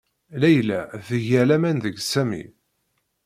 [0.41, 2.43] Layla tga laman deg Sami.